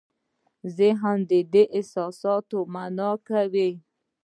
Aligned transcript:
ذهن 0.77 1.19
دا 1.53 1.61
احساسات 1.77 2.47
مانا 2.73 3.09
کوي. 3.27 3.69